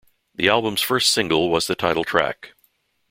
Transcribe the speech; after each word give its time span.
The 0.33 0.49
album's 0.49 0.81
first 0.81 1.11
single 1.11 1.51
was 1.51 1.67
the 1.67 1.75
title 1.75 2.03
track. 2.03 2.53